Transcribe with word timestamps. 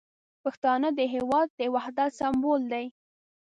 پښتانه 0.43 0.89
د 0.97 0.99
هیواد 1.13 1.47
د 1.59 1.61
وحدت 1.75 2.11
سمبول 2.19 2.61
دي. 2.73 2.85